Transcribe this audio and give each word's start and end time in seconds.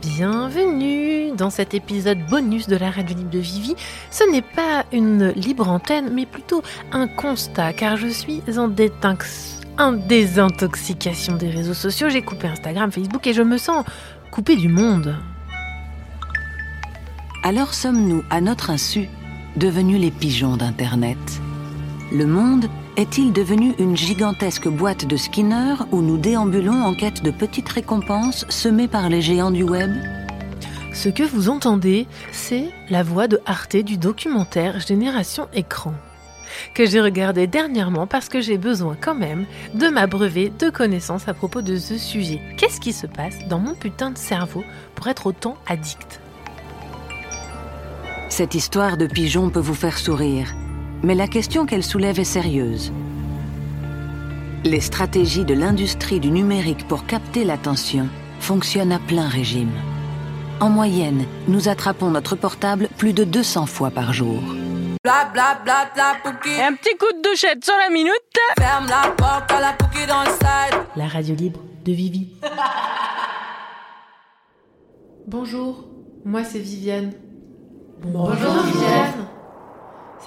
Bienvenue 0.00 1.34
dans 1.34 1.48
cet 1.48 1.72
épisode 1.72 2.18
bonus 2.28 2.66
de 2.66 2.76
la 2.76 2.90
radio 2.90 3.16
libre 3.16 3.30
de 3.30 3.38
Vivi. 3.38 3.74
Ce 4.10 4.30
n'est 4.30 4.42
pas 4.42 4.84
une 4.92 5.28
libre 5.28 5.70
antenne, 5.70 6.10
mais 6.12 6.26
plutôt 6.26 6.62
un 6.92 7.06
constat, 7.08 7.72
car 7.72 7.96
je 7.96 8.08
suis 8.08 8.42
en 9.78 9.92
désintoxication 9.92 11.36
des 11.36 11.48
réseaux 11.48 11.72
sociaux. 11.72 12.10
J'ai 12.10 12.20
coupé 12.20 12.48
Instagram, 12.48 12.92
Facebook 12.92 13.26
et 13.26 13.32
je 13.32 13.40
me 13.40 13.56
sens 13.56 13.86
coupé 14.30 14.56
du 14.56 14.68
monde. 14.68 15.16
Alors 17.42 17.72
sommes-nous, 17.72 18.22
à 18.28 18.42
notre 18.42 18.68
insu, 18.68 19.08
devenus 19.56 20.00
les 20.00 20.10
pigeons 20.10 20.58
d'Internet? 20.58 21.40
Le 22.12 22.26
monde 22.26 22.66
est-il 22.96 23.32
devenu 23.32 23.74
une 23.78 23.96
gigantesque 23.96 24.68
boîte 24.68 25.06
de 25.06 25.16
Skinner 25.16 25.74
où 25.92 26.00
nous 26.00 26.16
déambulons 26.16 26.82
en 26.82 26.94
quête 26.94 27.22
de 27.22 27.30
petites 27.30 27.68
récompenses 27.68 28.46
semées 28.48 28.88
par 28.88 29.08
les 29.10 29.20
géants 29.20 29.50
du 29.50 29.62
web? 29.62 29.92
Ce 30.94 31.10
que 31.10 31.22
vous 31.22 31.50
entendez, 31.50 32.06
c'est 32.32 32.70
la 32.88 33.02
voix 33.02 33.28
de 33.28 33.38
Arte 33.44 33.76
du 33.76 33.98
documentaire 33.98 34.80
Génération 34.80 35.48
Écran 35.52 35.94
que 36.74 36.86
j'ai 36.86 37.00
regardé 37.00 37.46
dernièrement 37.48 38.06
parce 38.06 38.28
que 38.28 38.40
j'ai 38.40 38.56
besoin 38.56 38.96
quand 38.98 39.16
même 39.16 39.46
de 39.74 39.88
m'abreuver 39.88 40.48
de 40.48 40.70
connaissances 40.70 41.28
à 41.28 41.34
propos 41.34 41.60
de 41.60 41.76
ce 41.76 41.98
sujet. 41.98 42.40
Qu'est-ce 42.56 42.80
qui 42.80 42.92
se 42.92 43.06
passe 43.06 43.46
dans 43.48 43.58
mon 43.58 43.74
putain 43.74 44.10
de 44.10 44.16
cerveau 44.16 44.62
pour 44.94 45.08
être 45.08 45.26
autant 45.26 45.56
addict? 45.66 46.20
Cette 48.28 48.54
histoire 48.54 48.96
de 48.96 49.06
pigeon 49.06 49.50
peut 49.50 49.60
vous 49.60 49.74
faire 49.74 49.98
sourire 49.98 50.54
mais 51.02 51.14
la 51.14 51.28
question 51.28 51.66
qu'elle 51.66 51.84
soulève 51.84 52.18
est 52.18 52.24
sérieuse. 52.24 52.92
Les 54.64 54.80
stratégies 54.80 55.44
de 55.44 55.54
l'industrie 55.54 56.20
du 56.20 56.30
numérique 56.30 56.88
pour 56.88 57.06
capter 57.06 57.44
l'attention 57.44 58.08
fonctionnent 58.40 58.92
à 58.92 58.98
plein 58.98 59.28
régime. 59.28 59.72
En 60.60 60.70
moyenne, 60.70 61.24
nous 61.48 61.68
attrapons 61.68 62.10
notre 62.10 62.34
portable 62.34 62.88
plus 62.96 63.12
de 63.12 63.24
200 63.24 63.66
fois 63.66 63.90
par 63.90 64.12
jour. 64.12 64.42
un 66.62 66.74
petit 66.74 66.96
coup 66.96 67.12
de 67.12 67.22
douchette 67.30 67.64
sur 67.64 67.74
la 67.76 67.90
minute. 67.90 68.12
Ferme 68.58 68.86
la 68.88 69.10
porte 69.10 69.52
à 69.52 69.60
la 69.60 69.76
dans 70.06 70.22
le 70.22 70.98
La 70.98 71.06
radio 71.06 71.34
libre 71.34 71.60
de 71.84 71.92
Vivi. 71.92 72.28
Bonjour, 75.26 75.84
moi 76.24 76.44
c'est 76.44 76.58
Viviane. 76.58 77.12
Bonjour 78.02 78.62
Viviane. 78.62 79.15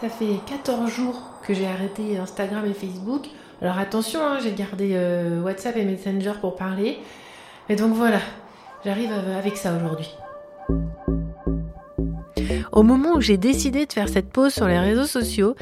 Ça 0.01 0.07
fait 0.07 0.39
14 0.47 0.89
jours 0.89 1.21
que 1.45 1.53
j'ai 1.53 1.67
arrêté 1.67 2.17
Instagram 2.17 2.65
et 2.65 2.73
Facebook. 2.73 3.25
Alors 3.61 3.77
attention, 3.77 4.21
hein, 4.21 4.39
j'ai 4.41 4.53
gardé 4.53 4.91
euh, 4.93 5.41
WhatsApp 5.41 5.75
et 5.75 5.83
Messenger 5.83 6.33
pour 6.39 6.55
parler. 6.55 6.99
Et 7.67 7.75
donc 7.75 7.93
voilà, 7.95 8.21
j'arrive 8.85 9.11
avec 9.11 9.57
ça 9.57 9.75
aujourd'hui. 9.75 10.09
Au 12.71 12.83
moment 12.83 13.15
où 13.15 13.21
j'ai 13.21 13.35
décidé 13.35 13.85
de 13.85 13.91
faire 13.91 14.07
cette 14.07 14.29
pause 14.29 14.53
sur 14.53 14.69
les 14.69 14.79
réseaux 14.79 15.05
sociaux, 15.05 15.55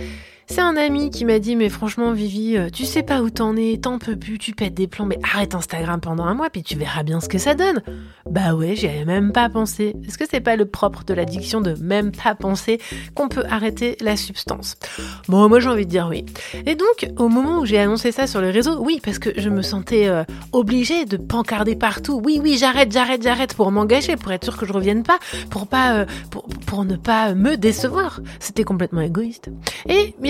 c'est 0.48 0.62
un 0.62 0.78
ami 0.78 1.10
qui 1.10 1.26
m'a 1.26 1.40
dit 1.40 1.56
mais 1.56 1.70
franchement 1.70 2.12
Vivi, 2.14 2.58
euh, 2.58 2.70
tu 2.70 2.86
sais 2.86 3.04
pas 3.04 3.22
où 3.22 3.30
t'en 3.30 3.56
es, 3.56 3.78
t'en 3.82 4.00
peux 4.00 4.16
plus, 4.16 4.38
tu 4.38 4.54
pètes 4.54 4.74
des 4.74 4.88
plombs, 4.88 5.06
mais 5.06 5.20
arrête 5.24 5.56
Instagram 5.56 6.00
pendant 6.00 6.24
un 6.24 6.34
mois 6.34 6.50
puis 6.50 6.64
tu 6.64 6.78
verras 6.78 7.04
bien 7.04 7.20
ce 7.20 7.30
que 7.30 7.38
ça 7.38 7.54
donne. 7.54 7.82
Bah 8.30 8.56
ouais, 8.56 8.76
j'y 8.76 8.88
avais 8.88 9.06
même 9.06 9.32
pas 9.32 9.50
pensé. 9.50 9.96
Est-ce 10.08 10.18
que 10.18 10.26
c'est 10.30 10.42
pas 10.42 10.56
le 10.56 10.66
propre 10.66 11.04
de 11.04 11.14
l'addiction 11.14 11.62
de 11.62 11.74
même 11.82 12.12
pas 12.12 12.36
penser 12.36 12.80
qu'on 13.14 13.30
peut 13.30 13.44
arrêter 13.50 13.98
la 14.02 14.18
substance? 14.18 14.78
Bon, 15.28 15.48
moi 15.50 15.60
j'ai 15.60 15.70
envie 15.70 15.86
de 15.86 15.92
dire 15.92 16.08
oui. 16.10 16.26
Et 16.66 16.76
donc 16.76 17.08
au 17.18 17.30
moment 17.30 17.60
où 17.60 17.66
j'ai 17.66 17.80
annoncé 17.80 18.12
ça 18.12 18.28
sur 18.28 18.42
les 18.42 18.52
réseaux, 18.52 18.80
oui 18.80 19.00
parce 19.04 19.20
que 19.20 19.30
je 19.40 19.50
me 19.50 19.62
sentais 19.62 20.08
euh, 20.08 20.24
obligée 20.52 21.06
de 21.06 21.18
pancarder 21.18 21.76
partout. 21.76 22.22
Oui 22.24 22.40
oui, 22.42 22.58
j'arrête, 22.58 22.92
j'arrête, 22.92 23.24
j'arrête 23.24 23.54
pour 23.54 23.72
m'engager, 23.72 24.16
pour 24.16 24.32
être 24.32 24.44
sûr 24.44 24.58
que 24.58 24.66
je 24.66 24.74
revienne 24.74 25.04
pas, 25.04 25.20
euh, 25.74 26.06
pour, 26.66 26.86
ne 26.86 26.96
pas 26.96 27.34
me 27.34 27.58
décevoir. 27.58 28.22
C'était 28.40 28.64
complètement 28.64 29.02
égoïste. 29.02 29.50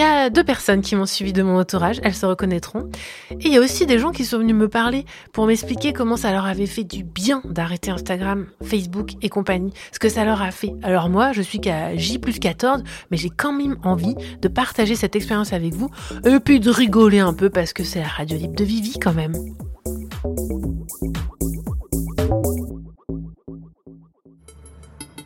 A 0.07 0.29
deux 0.29 0.43
personnes 0.43 0.81
qui 0.81 0.95
m'ont 0.95 1.05
suivi 1.05 1.33
de 1.33 1.43
mon 1.43 1.59
entourage, 1.59 1.99
elles 2.03 2.15
se 2.15 2.25
reconnaîtront. 2.25 2.89
Et 3.31 3.47
il 3.47 3.53
y 3.53 3.57
a 3.57 3.61
aussi 3.61 3.85
des 3.85 3.99
gens 3.99 4.11
qui 4.11 4.25
sont 4.25 4.39
venus 4.39 4.55
me 4.55 4.67
parler 4.67 5.05
pour 5.33 5.47
m'expliquer 5.47 5.93
comment 5.93 6.17
ça 6.17 6.31
leur 6.31 6.45
avait 6.45 6.65
fait 6.65 6.83
du 6.83 7.03
bien 7.03 7.41
d'arrêter 7.45 7.91
Instagram, 7.91 8.47
Facebook 8.63 9.11
et 9.21 9.29
compagnie, 9.29 9.73
ce 9.91 9.99
que 9.99 10.09
ça 10.09 10.25
leur 10.25 10.41
a 10.41 10.51
fait. 10.51 10.73
Alors 10.83 11.09
moi, 11.09 11.31
je 11.33 11.41
suis 11.41 11.59
qu'à 11.59 11.95
J 11.95 12.19
plus 12.19 12.39
14, 12.39 12.83
mais 13.11 13.17
j'ai 13.17 13.29
quand 13.29 13.53
même 13.53 13.77
envie 13.83 14.15
de 14.41 14.47
partager 14.47 14.95
cette 14.95 15.15
expérience 15.15 15.53
avec 15.53 15.73
vous, 15.73 15.89
et 16.25 16.39
puis 16.39 16.59
de 16.59 16.69
rigoler 16.69 17.19
un 17.19 17.33
peu 17.33 17.49
parce 17.49 17.73
que 17.73 17.83
c'est 17.83 17.99
la 17.99 18.07
radio 18.07 18.37
libre 18.37 18.55
de 18.55 18.63
Vivi 18.63 18.99
quand 18.99 19.13
même. 19.13 19.35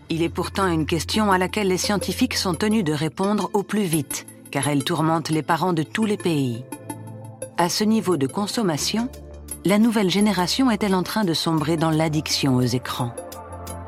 Il 0.10 0.24
est 0.24 0.30
pourtant 0.30 0.68
une 0.68 0.86
question 0.86 1.32
à 1.32 1.38
laquelle 1.38 1.68
les 1.68 1.78
scientifiques 1.78 2.36
sont 2.36 2.54
tenus 2.54 2.84
de 2.84 2.94
répondre 2.94 3.50
au 3.54 3.64
plus 3.64 3.84
vite 3.84 4.26
car 4.52 4.68
elle 4.68 4.84
tourmente 4.84 5.30
les 5.30 5.42
parents 5.42 5.74
de 5.74 5.84
tous 5.84 6.06
les 6.06 6.18
pays. 6.18 6.64
À 7.58 7.70
ce 7.70 7.84
niveau 7.84 8.18
de 8.18 8.28
consommation, 8.28 9.10
la 9.66 9.80
nouvelle 9.80 10.10
génération 10.10 10.70
est-elle 10.70 10.96
en 10.96 11.04
train 11.04 11.24
de 11.24 11.34
sombrer 11.34 11.78
dans 11.78 11.92
l'addiction 11.92 12.56
aux 12.56 12.62
écrans? 12.62 13.16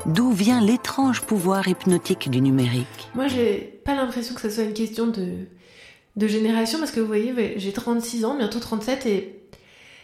D'où 0.06 0.32
vient 0.32 0.60
l'étrange 0.60 1.22
pouvoir 1.22 1.66
hypnotique 1.68 2.30
du 2.30 2.40
numérique? 2.40 3.08
Moi, 3.14 3.26
j'ai 3.28 3.80
pas 3.84 3.94
l'impression 3.94 4.34
que 4.34 4.40
ce 4.40 4.50
soit 4.50 4.64
une 4.64 4.74
question 4.74 5.06
de, 5.06 6.26
génération, 6.26 6.78
parce 6.78 6.90
que 6.90 7.00
vous 7.00 7.06
voyez, 7.06 7.54
j'ai 7.56 7.72
36 7.72 8.24
ans, 8.24 8.36
bientôt 8.36 8.60
37, 8.60 9.06
et, 9.06 9.40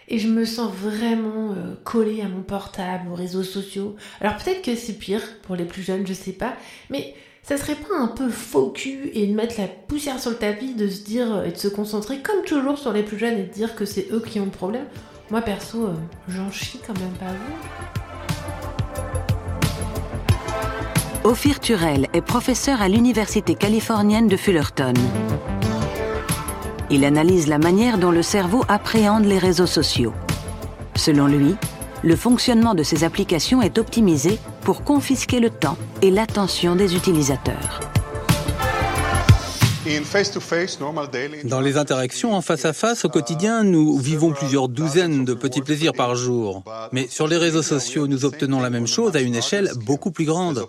et 0.09 0.19
je 0.19 0.29
me 0.29 0.45
sens 0.45 0.73
vraiment 0.73 1.53
euh, 1.53 1.75
collée 1.85 2.23
à 2.23 2.29
mon 2.29 2.43
portable, 2.43 3.11
aux 3.11 3.15
réseaux 3.15 3.43
sociaux. 3.43 3.95
Alors 4.21 4.37
peut-être 4.37 4.63
que 4.63 4.75
c'est 4.75 4.95
pire 4.95 5.23
pour 5.43 5.55
les 5.55 5.65
plus 5.65 5.83
jeunes, 5.83 6.07
je 6.07 6.15
sais 6.15 6.33
pas, 6.33 6.57
mais 6.89 7.15
ça 7.43 7.57
serait 7.57 7.75
pas 7.75 7.97
un 7.99 8.09
peu 8.09 8.29
faux 8.29 8.71
cul 8.71 9.11
et 9.15 9.27
de 9.27 9.35
mettre 9.35 9.61
la 9.61 9.67
poussière 9.67 10.21
sur 10.21 10.31
le 10.31 10.37
tapis, 10.37 10.75
de 10.75 10.89
se 10.89 11.03
dire 11.03 11.35
euh, 11.35 11.45
et 11.45 11.53
de 11.53 11.57
se 11.57 11.69
concentrer 11.69 12.21
comme 12.21 12.43
toujours 12.45 12.79
sur 12.79 12.93
les 12.93 13.03
plus 13.03 13.19
jeunes 13.19 13.39
et 13.39 13.45
de 13.45 13.53
dire 13.53 13.75
que 13.75 13.85
c'est 13.85 14.09
eux 14.13 14.23
qui 14.25 14.41
ont 14.41 14.45
le 14.45 14.51
problème? 14.51 14.87
Moi 15.31 15.41
perso, 15.43 15.87
euh, 15.87 15.95
j'en 16.29 16.51
chie 16.51 16.81
quand 16.87 16.99
même 16.99 17.13
pas 17.13 17.27
vous. 17.27 17.57
Ophir 21.23 21.61
Turel 21.61 22.07
est 22.15 22.23
professeur 22.23 22.81
à 22.81 22.89
l'université 22.89 23.55
californienne 23.55 24.27
de 24.27 24.37
Fullerton. 24.37 24.95
Il 26.89 27.05
analyse 27.05 27.47
la 27.47 27.59
manière 27.59 27.99
dont 27.99 28.11
le 28.11 28.23
cerveau 28.23 28.65
appréhende 28.69 29.25
les 29.25 29.39
réseaux 29.39 29.67
sociaux. 29.67 30.13
Selon 30.97 31.27
lui, 31.27 31.55
le 32.03 32.17
fonctionnement 32.17 32.75
de 32.75 32.83
ces 32.83 33.05
applications 33.05 33.63
est 33.63 33.79
optimisé 33.79 34.39
pour 34.63 34.85
confisquer 34.85 35.41
le 35.41 35.51
temps 35.51 35.77
et 36.03 36.11
l'attention 36.11 36.77
des 36.77 36.95
utilisateurs. 36.95 37.81
Dans 41.45 41.61
les 41.61 41.77
interactions 41.79 42.35
en 42.35 42.43
face 42.43 42.67
à 42.67 42.75
face 42.75 43.07
au 43.07 43.09
quotidien, 43.09 43.65
nous 43.65 43.97
vivons 43.99 44.33
plusieurs 44.33 44.69
douzaines 44.69 45.25
de 45.25 45.33
petits 45.33 45.63
plaisirs 45.63 45.95
par 45.95 46.15
jour. 46.15 46.63
Mais 46.93 47.07
sur 47.09 47.27
les 47.27 47.39
réseaux 47.39 47.63
sociaux, 47.63 48.07
nous 48.07 48.27
obtenons 48.27 48.61
la 48.61 48.69
même 48.69 48.87
chose 48.87 49.17
à 49.17 49.21
une 49.21 49.35
échelle 49.35 49.71
beaucoup 49.87 50.11
plus 50.11 50.27
grande. 50.27 50.67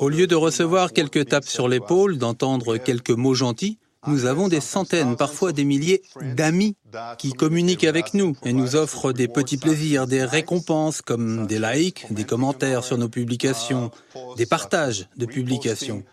Au 0.00 0.08
lieu 0.08 0.26
de 0.26 0.34
recevoir 0.34 0.92
quelques 0.92 1.28
tapes 1.28 1.44
sur 1.44 1.68
l'épaule, 1.68 2.16
d'entendre 2.16 2.78
quelques 2.78 3.10
mots 3.10 3.34
gentils, 3.34 3.78
nous 4.06 4.24
avons 4.24 4.48
des 4.48 4.60
centaines, 4.60 5.16
parfois 5.16 5.52
des 5.52 5.64
milliers 5.64 6.02
d'amis 6.22 6.76
qui 7.18 7.32
communiquent 7.32 7.84
avec 7.84 8.14
nous 8.14 8.34
et 8.44 8.52
nous 8.52 8.76
offrent 8.76 9.12
des 9.12 9.28
petits 9.28 9.56
plaisirs, 9.56 10.06
des 10.06 10.24
récompenses 10.24 11.02
comme 11.02 11.46
des 11.46 11.58
likes, 11.58 12.06
des 12.12 12.24
commentaires 12.24 12.84
sur 12.84 12.98
nos 12.98 13.08
publications, 13.08 13.90
des 14.36 14.46
partages 14.46 15.08
de 15.16 15.26
publications. 15.26 16.04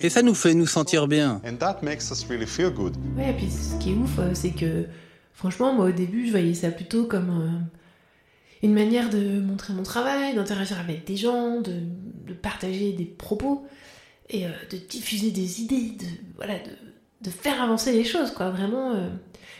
Et 0.00 0.10
ça 0.10 0.22
nous 0.22 0.34
fait 0.34 0.54
nous 0.54 0.66
sentir 0.66 1.06
bien. 1.06 1.40
Ouais, 3.16 3.30
et 3.30 3.32
puis 3.34 3.50
ce 3.50 3.78
qui 3.78 3.92
est 3.92 3.94
ouf, 3.94 4.18
euh, 4.18 4.30
c'est 4.34 4.50
que 4.50 4.86
franchement, 5.32 5.72
moi 5.72 5.86
au 5.86 5.92
début, 5.92 6.26
je 6.26 6.32
voyais 6.32 6.54
ça 6.54 6.72
plutôt 6.72 7.04
comme 7.04 7.30
euh, 7.30 8.66
une 8.66 8.74
manière 8.74 9.10
de 9.10 9.40
montrer 9.40 9.74
mon 9.74 9.84
travail, 9.84 10.34
d'interagir 10.34 10.80
avec 10.80 11.06
des 11.06 11.16
gens, 11.16 11.60
de, 11.60 11.72
de 12.26 12.32
partager 12.34 12.92
des 12.92 13.04
propos 13.04 13.64
et 14.28 14.46
euh, 14.46 14.50
de 14.70 14.76
diffuser 14.76 15.30
des 15.30 15.60
idées, 15.60 15.96
de, 15.98 16.06
voilà, 16.36 16.54
de, 16.58 16.70
de, 17.22 17.30
faire 17.30 17.62
avancer 17.62 17.92
les 17.92 18.04
choses, 18.04 18.30
quoi, 18.30 18.50
vraiment. 18.50 18.92
Euh. 18.92 19.08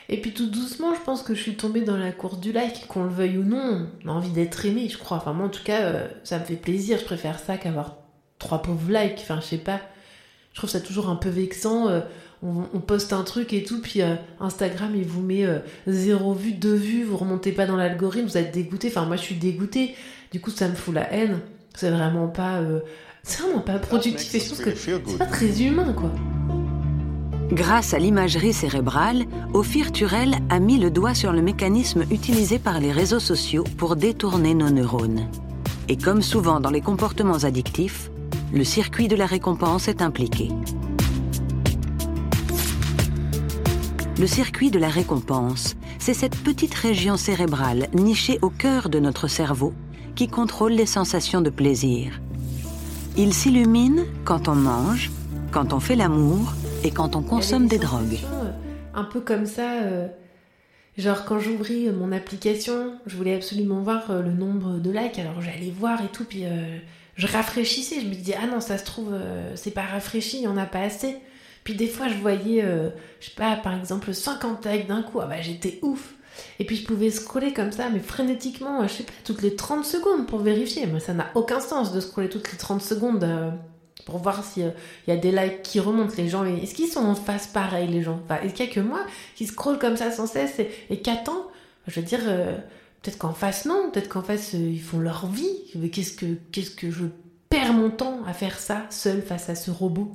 Et 0.08 0.20
puis 0.20 0.32
tout 0.32 0.48
doucement, 0.48 0.94
je 0.94 1.00
pense 1.00 1.22
que 1.22 1.34
je 1.34 1.40
suis 1.40 1.54
tombée 1.54 1.80
dans 1.80 1.96
la 1.96 2.12
course 2.12 2.40
du 2.40 2.52
like, 2.52 2.86
qu'on 2.86 3.04
le 3.04 3.10
veuille 3.10 3.38
ou 3.38 3.44
non, 3.44 3.86
on 4.04 4.08
a 4.08 4.12
envie 4.12 4.30
d'être 4.30 4.66
aimé, 4.66 4.88
je 4.90 4.98
crois. 4.98 5.16
Enfin, 5.16 5.32
moi, 5.32 5.46
en 5.46 5.50
tout 5.50 5.62
cas, 5.62 5.82
euh, 5.82 6.08
ça 6.24 6.38
me 6.38 6.44
fait 6.44 6.56
plaisir, 6.56 6.98
je 6.98 7.04
préfère 7.04 7.38
ça 7.38 7.56
qu'avoir 7.56 7.96
trois 8.38 8.62
pauvres 8.62 8.90
likes, 8.90 9.20
enfin, 9.20 9.40
je 9.40 9.46
sais 9.46 9.58
pas. 9.58 9.80
Je 10.52 10.58
trouve 10.58 10.70
ça 10.70 10.80
toujours 10.80 11.08
un 11.08 11.16
peu 11.16 11.30
vexant. 11.30 11.88
On, 12.42 12.64
on, 12.74 12.80
poste 12.80 13.14
un 13.14 13.22
truc 13.22 13.54
et 13.54 13.62
tout, 13.62 13.80
puis 13.80 14.02
Instagram, 14.38 14.92
il 14.94 15.06
vous 15.06 15.22
met 15.22 15.46
zéro 15.86 16.34
vue, 16.34 16.52
deux 16.52 16.74
vues, 16.74 17.04
vous 17.04 17.16
remontez 17.16 17.52
pas 17.52 17.64
dans 17.64 17.76
l'algorithme, 17.76 18.26
vous 18.26 18.36
êtes 18.36 18.52
dégoûté. 18.52 18.88
Enfin, 18.88 19.06
moi, 19.06 19.16
je 19.16 19.22
suis 19.22 19.36
dégoûtée. 19.36 19.94
Du 20.30 20.40
coup, 20.40 20.50
ça 20.50 20.68
me 20.68 20.74
fout 20.74 20.94
la 20.94 21.10
haine. 21.10 21.40
C'est 21.74 21.90
vraiment 21.90 22.28
pas 22.28 22.60
c'est 23.22 23.42
vraiment 23.42 23.60
pas 23.60 23.78
productif 23.78 24.34
et 24.34 24.40
je 24.40 24.48
pense 24.48 24.58
que 24.58 24.74
c'est 24.74 25.18
pas 25.18 25.26
très 25.26 25.62
humain 25.62 25.92
quoi. 25.92 26.10
Grâce 27.52 27.92
à 27.92 27.98
l'imagerie 27.98 28.54
cérébrale, 28.54 29.26
Ophir 29.52 29.92
Turel 29.92 30.38
a 30.48 30.58
mis 30.58 30.78
le 30.78 30.90
doigt 30.90 31.12
sur 31.12 31.32
le 31.32 31.42
mécanisme 31.42 32.04
utilisé 32.10 32.58
par 32.58 32.80
les 32.80 32.90
réseaux 32.90 33.20
sociaux 33.20 33.64
pour 33.76 33.94
détourner 33.94 34.54
nos 34.54 34.70
neurones. 34.70 35.28
Et 35.86 35.98
comme 35.98 36.22
souvent 36.22 36.60
dans 36.60 36.70
les 36.70 36.80
comportements 36.80 37.44
addictifs, 37.44 38.10
le 38.54 38.64
circuit 38.64 39.06
de 39.06 39.16
la 39.16 39.26
récompense 39.26 39.86
est 39.88 40.00
impliqué. 40.00 40.48
Le 44.18 44.26
circuit 44.26 44.70
de 44.70 44.78
la 44.78 44.88
récompense, 44.88 45.76
c'est 45.98 46.14
cette 46.14 46.42
petite 46.42 46.74
région 46.74 47.18
cérébrale 47.18 47.88
nichée 47.92 48.38
au 48.40 48.48
cœur 48.48 48.88
de 48.88 48.98
notre 48.98 49.28
cerveau 49.28 49.74
qui 50.14 50.26
contrôle 50.26 50.72
les 50.72 50.86
sensations 50.86 51.42
de 51.42 51.50
plaisir. 51.50 52.18
Il 53.18 53.34
s'illumine 53.34 54.06
quand 54.24 54.48
on 54.48 54.54
mange, 54.54 55.10
quand 55.50 55.74
on 55.74 55.80
fait 55.80 55.96
l'amour 55.96 56.54
et 56.84 56.90
quand 56.90 57.16
on 57.16 57.22
consomme 57.22 57.66
des 57.66 57.78
drogues. 57.78 58.18
Euh, 58.24 58.50
un 58.94 59.04
peu 59.04 59.20
comme 59.20 59.46
ça, 59.46 59.82
euh, 59.82 60.08
genre 60.98 61.24
quand 61.24 61.38
j'ouvris 61.38 61.88
euh, 61.88 61.92
mon 61.92 62.12
application, 62.12 62.98
je 63.06 63.16
voulais 63.16 63.34
absolument 63.34 63.80
voir 63.80 64.22
le 64.22 64.32
nombre 64.32 64.78
de 64.78 64.90
likes, 64.90 65.18
alors 65.18 65.40
j'allais 65.40 65.70
voir 65.70 66.02
et 66.02 66.08
tout, 66.08 66.24
puis 66.24 66.44
je 67.16 67.26
rafraîchissais, 67.26 68.00
je 68.00 68.06
me 68.06 68.14
disais 68.14 68.36
ah 68.40 68.46
non 68.46 68.60
ça 68.60 68.78
se 68.78 68.84
trouve 68.84 69.14
c'est 69.54 69.70
pas 69.70 69.82
rafraîchi, 69.82 70.38
il 70.38 70.42
y 70.42 70.48
en 70.48 70.56
a 70.56 70.66
pas 70.66 70.80
assez. 70.80 71.16
Puis 71.64 71.74
des 71.74 71.86
fois, 71.86 72.08
je 72.08 72.14
voyais, 72.14 72.62
je 73.20 73.26
sais 73.26 73.34
pas, 73.36 73.54
par 73.54 73.78
exemple, 73.78 74.12
50 74.12 74.66
likes 74.66 74.88
d'un 74.88 75.02
coup. 75.02 75.20
Ah 75.20 75.26
bah, 75.26 75.40
j'étais 75.40 75.78
ouf. 75.82 76.14
Et 76.58 76.66
puis 76.66 76.74
je 76.74 76.84
pouvais 76.84 77.10
scroller 77.10 77.52
comme 77.52 77.70
ça, 77.70 77.88
mais 77.88 78.00
frénétiquement, 78.00 78.82
je 78.88 78.92
sais 78.92 79.02
pas, 79.04 79.12
toutes 79.24 79.42
les 79.42 79.54
30 79.54 79.84
secondes 79.84 80.26
pour 80.26 80.40
vérifier. 80.40 80.86
Mais 80.86 80.98
ça 80.98 81.14
n'a 81.14 81.30
aucun 81.36 81.60
sens 81.60 81.92
de 81.92 82.00
scroller 82.00 82.28
toutes 82.28 82.50
les 82.50 82.58
30 82.58 82.82
secondes 82.82 83.24
pour 84.04 84.18
voir 84.18 84.44
s'il 84.44 84.64
euh, 84.64 84.70
y 85.06 85.12
a 85.12 85.16
des 85.16 85.30
likes 85.30 85.62
qui 85.62 85.80
remontent. 85.80 86.14
Les 86.16 86.28
gens, 86.28 86.44
est-ce 86.44 86.74
qu'ils 86.74 86.88
sont 86.88 87.04
en 87.04 87.14
face 87.14 87.46
pareil, 87.46 87.88
les 87.88 88.02
gens? 88.02 88.20
Enfin, 88.24 88.40
Est-ce 88.42 88.54
qu'il 88.54 88.66
y 88.66 88.70
a 88.70 88.72
que 88.72 88.80
moi 88.80 89.00
qui 89.36 89.46
scrolle 89.46 89.78
comme 89.78 89.96
ça 89.96 90.10
sans 90.10 90.26
cesse 90.26 90.58
et, 90.58 90.70
et 90.90 91.00
qu'attend 91.00 91.46
Je 91.86 92.00
veux 92.00 92.06
dire, 92.06 92.20
peut-être 93.02 93.18
qu'en 93.18 93.32
face, 93.32 93.64
non. 93.64 93.90
Peut-être 93.92 94.08
qu'en 94.08 94.22
face, 94.22 94.54
ils 94.54 94.80
font 94.80 94.98
leur 94.98 95.26
vie. 95.26 95.90
Qu'est-ce 95.92 96.12
que, 96.12 96.36
qu'est-ce 96.50 96.70
que 96.70 96.90
je 96.90 97.04
perds 97.48 97.72
mon 97.72 97.90
temps 97.90 98.20
à 98.26 98.32
faire 98.32 98.58
ça 98.58 98.86
seul 98.90 99.22
face 99.22 99.48
à 99.48 99.54
ce 99.54 99.70
robot? 99.70 100.12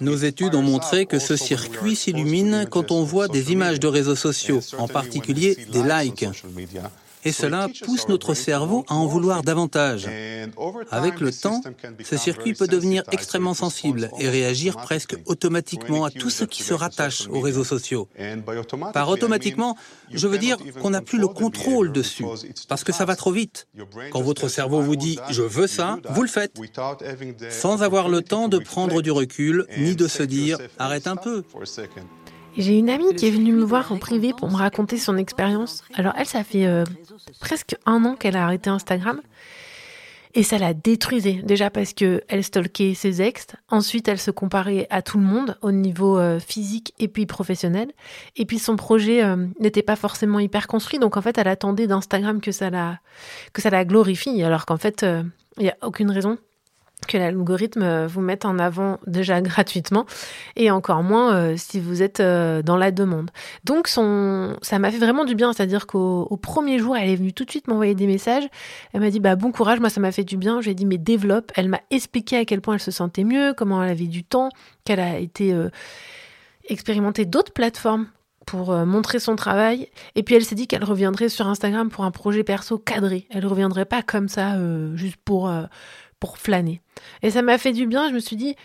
Nos 0.00 0.16
études 0.16 0.54
ont 0.54 0.62
montré 0.62 1.06
que 1.06 1.18
ce 1.18 1.36
circuit 1.36 1.96
s'illumine 1.96 2.66
quand 2.70 2.90
on 2.90 3.04
voit 3.04 3.28
des 3.28 3.52
images 3.52 3.78
de 3.78 3.86
réseaux 3.86 4.16
sociaux, 4.16 4.60
en 4.78 4.88
particulier 4.88 5.56
des 5.70 5.82
likes 5.82 6.26
et 7.24 7.32
cela 7.32 7.68
pousse 7.84 8.08
notre 8.08 8.34
cerveau 8.34 8.84
à 8.88 8.94
en 8.94 9.06
vouloir 9.06 9.42
davantage. 9.42 10.08
Avec 10.90 11.20
le 11.20 11.32
temps, 11.32 11.60
ce 12.02 12.16
circuit 12.16 12.54
peut 12.54 12.66
devenir 12.66 13.02
extrêmement 13.12 13.54
sensible 13.54 14.10
et 14.18 14.28
réagir 14.28 14.76
presque 14.76 15.16
automatiquement 15.26 16.04
à 16.04 16.10
tout 16.10 16.30
ce 16.30 16.44
qui 16.44 16.62
se 16.62 16.74
rattache 16.74 17.28
aux 17.28 17.40
réseaux 17.40 17.64
sociaux. 17.64 18.08
Par 18.92 19.08
automatiquement, 19.08 19.76
je 20.10 20.28
veux 20.28 20.38
dire 20.38 20.56
qu'on 20.80 20.90
n'a 20.90 21.00
plus 21.00 21.18
le 21.18 21.28
contrôle 21.28 21.92
dessus, 21.92 22.24
parce 22.68 22.84
que 22.84 22.92
ça 22.92 23.04
va 23.04 23.16
trop 23.16 23.32
vite. 23.32 23.66
Quand 24.10 24.22
votre 24.22 24.48
cerveau 24.48 24.80
vous 24.80 24.96
dit⁇ 24.96 25.16
je 25.32 25.42
veux 25.42 25.66
ça⁇ 25.66 25.98
vous 26.14 26.22
le 26.22 26.28
faites, 26.28 26.54
sans 27.50 27.82
avoir 27.82 28.08
le 28.08 28.22
temps 28.22 28.48
de 28.48 28.58
prendre 28.58 29.02
du 29.02 29.10
recul, 29.10 29.66
ni 29.78 29.96
de 29.96 30.08
se 30.08 30.22
dire⁇ 30.22 30.58
arrête 30.78 31.06
un 31.06 31.16
peu⁇ 31.16 31.42
j'ai 32.56 32.78
une 32.78 32.90
amie 32.90 33.14
qui 33.14 33.26
est 33.26 33.30
venue 33.30 33.52
me 33.52 33.64
voir 33.64 33.90
en 33.92 33.96
privé 33.96 34.32
pour 34.32 34.50
me 34.50 34.56
raconter 34.56 34.96
son 34.96 35.16
expérience. 35.16 35.82
Alors 35.94 36.12
elle, 36.16 36.26
ça 36.26 36.44
fait 36.44 36.66
euh, 36.66 36.84
presque 37.40 37.76
un 37.86 38.04
an 38.04 38.14
qu'elle 38.14 38.36
a 38.36 38.44
arrêté 38.44 38.70
Instagram. 38.70 39.20
Et 40.36 40.42
ça 40.42 40.58
la 40.58 40.74
détruisait. 40.74 41.42
Déjà 41.44 41.70
parce 41.70 41.92
que 41.92 42.22
elle 42.26 42.42
stalkait 42.42 42.94
ses 42.94 43.22
ex. 43.22 43.46
Ensuite, 43.68 44.08
elle 44.08 44.18
se 44.18 44.32
comparait 44.32 44.88
à 44.90 45.00
tout 45.00 45.16
le 45.16 45.24
monde 45.24 45.56
au 45.62 45.70
niveau 45.70 46.18
euh, 46.18 46.40
physique 46.40 46.92
et 46.98 47.06
puis 47.06 47.24
professionnel. 47.24 47.92
Et 48.34 48.44
puis 48.44 48.58
son 48.58 48.74
projet 48.74 49.22
euh, 49.22 49.46
n'était 49.60 49.82
pas 49.82 49.94
forcément 49.94 50.40
hyper 50.40 50.66
construit. 50.66 50.98
Donc 50.98 51.16
en 51.16 51.22
fait, 51.22 51.38
elle 51.38 51.46
attendait 51.46 51.86
d'Instagram 51.86 52.40
que 52.40 52.50
ça 52.50 52.68
la 52.70 52.98
que 53.52 53.62
ça 53.62 53.70
la 53.70 53.84
glorifie. 53.84 54.42
Alors 54.42 54.66
qu'en 54.66 54.76
fait, 54.76 55.06
il 55.58 55.62
n'y 55.62 55.70
a 55.70 55.76
aucune 55.82 56.10
raison 56.10 56.36
que 57.06 57.18
l'algorithme 57.18 58.06
vous 58.06 58.20
mette 58.20 58.44
en 58.44 58.58
avant 58.58 58.98
déjà 59.06 59.40
gratuitement 59.40 60.06
et 60.56 60.70
encore 60.70 61.02
moins 61.02 61.34
euh, 61.34 61.54
si 61.56 61.80
vous 61.80 62.02
êtes 62.02 62.20
euh, 62.20 62.62
dans 62.62 62.76
la 62.76 62.90
demande. 62.90 63.30
Donc 63.64 63.88
ça 63.88 64.78
m'a 64.78 64.90
fait 64.90 64.98
vraiment 64.98 65.24
du 65.24 65.34
bien, 65.34 65.52
c'est-à-dire 65.52 65.86
qu'au 65.86 66.38
premier 66.40 66.78
jour, 66.78 66.96
elle 66.96 67.10
est 67.10 67.16
venue 67.16 67.32
tout 67.32 67.44
de 67.44 67.50
suite 67.50 67.68
m'envoyer 67.68 67.94
des 67.94 68.06
messages. 68.06 68.44
Elle 68.92 69.00
m'a 69.00 69.10
dit 69.10 69.20
bah 69.20 69.36
bon 69.36 69.52
courage, 69.52 69.80
moi 69.80 69.90
ça 69.90 70.00
m'a 70.00 70.12
fait 70.12 70.24
du 70.24 70.36
bien. 70.36 70.60
J'ai 70.60 70.74
dit 70.74 70.86
mais 70.86 70.98
développe. 70.98 71.52
Elle 71.56 71.68
m'a 71.68 71.80
expliqué 71.90 72.36
à 72.36 72.44
quel 72.44 72.60
point 72.60 72.74
elle 72.74 72.80
se 72.80 72.90
sentait 72.90 73.24
mieux, 73.24 73.54
comment 73.56 73.82
elle 73.82 73.90
avait 73.90 74.06
du 74.06 74.24
temps, 74.24 74.48
qu'elle 74.84 75.00
a 75.00 75.18
été 75.18 75.52
euh, 75.52 75.68
expérimenter 76.68 77.24
d'autres 77.24 77.52
plateformes 77.52 78.06
pour 78.46 78.74
montrer 78.74 79.20
son 79.20 79.36
travail. 79.36 79.88
Et 80.16 80.22
puis 80.22 80.34
elle 80.34 80.44
s'est 80.44 80.54
dit 80.54 80.66
qu'elle 80.66 80.84
reviendrait 80.84 81.30
sur 81.30 81.46
Instagram 81.46 81.88
pour 81.88 82.04
un 82.04 82.10
projet 82.10 82.44
perso 82.44 82.76
cadré. 82.76 83.26
Elle 83.30 83.46
reviendrait 83.46 83.86
pas 83.86 84.02
comme 84.02 84.28
ça 84.28 84.58
juste 84.94 85.16
pour 85.24 85.50
flâner. 86.38 86.80
Et 87.22 87.30
ça 87.30 87.42
m'a 87.42 87.58
fait 87.58 87.72
du 87.72 87.86
bien, 87.86 88.08
je 88.08 88.14
me 88.14 88.20
suis 88.20 88.36
dit, 88.36 88.56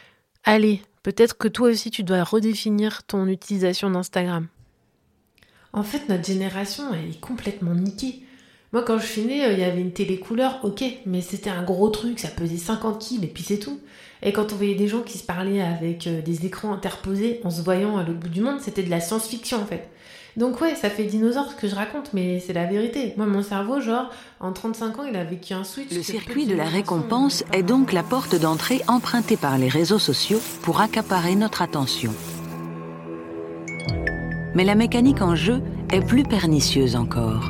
allez, 0.43 0.81
peut-être 1.03 1.37
que 1.37 1.47
toi 1.47 1.69
aussi 1.69 1.91
tu 1.91 2.03
dois 2.03 2.23
redéfinir 2.23 3.03
ton 3.03 3.27
utilisation 3.27 3.89
d'Instagram. 3.89 4.47
En 5.71 5.83
fait, 5.83 6.09
notre 6.09 6.25
génération, 6.25 6.85
elle 6.93 7.11
est 7.11 7.19
complètement 7.19 7.75
niquée. 7.75 8.23
Moi, 8.71 8.83
quand 8.83 8.99
je 8.99 9.05
suis 9.05 9.23
née, 9.23 9.45
euh, 9.45 9.53
il 9.53 9.59
y 9.59 9.63
avait 9.63 9.81
une 9.81 9.93
télé 9.93 10.19
couleur, 10.19 10.59
ok, 10.63 10.83
mais 11.05 11.21
c'était 11.21 11.49
un 11.49 11.63
gros 11.63 11.89
truc, 11.89 12.19
ça 12.19 12.27
pesait 12.27 12.57
50 12.57 12.99
kilos 12.99 13.23
et 13.23 13.27
puis 13.27 13.43
c'est 13.43 13.59
tout. 13.59 13.79
Et 14.21 14.33
quand 14.33 14.51
on 14.53 14.55
voyait 14.55 14.75
des 14.75 14.87
gens 14.87 15.01
qui 15.01 15.17
se 15.17 15.23
parlaient 15.23 15.61
avec 15.61 16.05
euh, 16.05 16.21
des 16.21 16.45
écrans 16.45 16.73
interposés 16.73 17.41
en 17.43 17.49
se 17.49 17.61
voyant 17.61 17.97
à 17.97 18.03
l'autre 18.03 18.19
bout 18.19 18.29
du 18.29 18.41
monde, 18.41 18.59
c'était 18.59 18.83
de 18.83 18.89
la 18.89 18.99
science-fiction 18.99 19.61
en 19.61 19.65
fait. 19.65 19.89
Donc 20.37 20.61
ouais, 20.61 20.75
ça 20.75 20.89
fait 20.89 21.03
dinosaure 21.03 21.51
ce 21.51 21.55
que 21.55 21.67
je 21.67 21.75
raconte, 21.75 22.13
mais 22.13 22.39
c'est 22.39 22.53
la 22.53 22.65
vérité. 22.65 23.13
Moi, 23.17 23.25
mon 23.25 23.43
cerveau, 23.43 23.81
genre, 23.81 24.09
en 24.39 24.51
35 24.51 24.99
ans, 24.99 25.03
il 25.09 25.15
a 25.15 25.23
vécu 25.23 25.53
un 25.53 25.63
switch. 25.63 25.91
Le 25.91 26.03
circuit 26.03 26.45
de 26.45 26.55
la 26.55 26.65
récompense 26.65 27.43
est 27.53 27.63
donc 27.63 27.93
la 27.93 28.03
porte 28.03 28.35
d'entrée 28.35 28.81
empruntée 28.87 29.37
par 29.37 29.57
les 29.57 29.67
réseaux 29.67 29.99
sociaux 29.99 30.39
pour 30.61 30.81
accaparer 30.81 31.35
notre 31.35 31.61
attention. 31.61 32.13
Mais 34.55 34.63
la 34.63 34.75
mécanique 34.75 35.21
en 35.21 35.35
jeu 35.35 35.61
est 35.91 36.05
plus 36.05 36.23
pernicieuse 36.23 36.95
encore, 36.95 37.49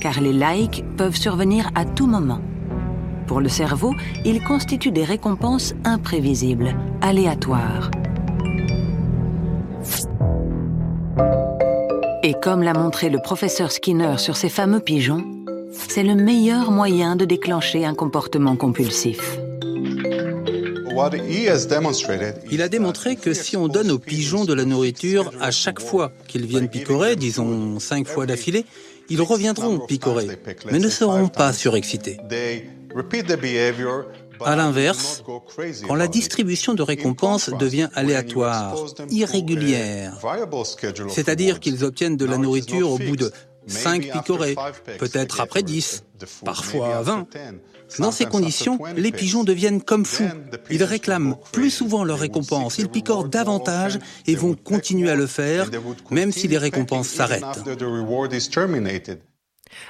car 0.00 0.20
les 0.20 0.32
likes 0.32 0.84
peuvent 0.96 1.16
survenir 1.16 1.70
à 1.74 1.84
tout 1.84 2.06
moment. 2.06 2.40
Pour 3.26 3.40
le 3.40 3.48
cerveau, 3.48 3.94
ils 4.24 4.42
constituent 4.42 4.92
des 4.92 5.04
récompenses 5.04 5.74
imprévisibles, 5.84 6.76
aléatoires. 7.00 7.90
Et 12.26 12.32
comme 12.32 12.62
l'a 12.62 12.72
montré 12.72 13.10
le 13.10 13.18
professeur 13.18 13.70
Skinner 13.70 14.16
sur 14.16 14.38
ces 14.38 14.48
fameux 14.48 14.80
pigeons, 14.80 15.22
c'est 15.72 16.02
le 16.02 16.14
meilleur 16.14 16.70
moyen 16.70 17.16
de 17.16 17.26
déclencher 17.26 17.84
un 17.84 17.94
comportement 17.94 18.56
compulsif. 18.56 19.38
Il 22.50 22.62
a 22.62 22.68
démontré 22.70 23.16
que 23.16 23.34
si 23.34 23.58
on 23.58 23.68
donne 23.68 23.90
aux 23.90 23.98
pigeons 23.98 24.46
de 24.46 24.54
la 24.54 24.64
nourriture 24.64 25.32
à 25.38 25.50
chaque 25.50 25.80
fois 25.80 26.12
qu'ils 26.26 26.46
viennent 26.46 26.70
picorer, 26.70 27.14
disons 27.14 27.78
cinq 27.78 28.06
fois 28.06 28.24
d'affilée, 28.24 28.64
ils 29.10 29.20
reviendront 29.20 29.80
picorer, 29.80 30.26
mais 30.72 30.78
ne 30.78 30.88
seront 30.88 31.28
pas 31.28 31.52
surexcités. 31.52 32.16
À 34.44 34.56
l'inverse, 34.56 35.22
quand 35.86 35.94
la 35.94 36.08
distribution 36.08 36.74
de 36.74 36.82
récompenses 36.82 37.50
devient 37.50 37.88
aléatoire, 37.94 38.76
irrégulière, 39.10 40.18
c'est-à-dire 41.08 41.60
qu'ils 41.60 41.84
obtiennent 41.84 42.16
de 42.16 42.24
la 42.24 42.38
nourriture 42.38 42.90
au 42.90 42.98
bout 42.98 43.16
de 43.16 43.32
5 43.66 44.10
picorés, 44.10 44.56
peut-être 44.98 45.40
après 45.40 45.62
10, 45.62 46.04
parfois 46.44 47.02
20. 47.02 47.26
Dans 47.98 48.12
ces 48.12 48.26
conditions, 48.26 48.78
les 48.96 49.12
pigeons 49.12 49.44
deviennent 49.44 49.82
comme 49.82 50.04
fous. 50.04 50.28
Ils 50.70 50.84
réclament 50.84 51.36
plus 51.52 51.70
souvent 51.70 52.04
leurs 52.04 52.18
récompenses, 52.18 52.78
ils 52.78 52.88
picorent 52.88 53.28
davantage 53.28 53.98
et 54.26 54.34
vont 54.34 54.54
continuer 54.54 55.10
à 55.10 55.16
le 55.16 55.26
faire, 55.26 55.70
même 56.10 56.32
si 56.32 56.48
les 56.48 56.58
récompenses 56.58 57.08
s'arrêtent. 57.08 57.44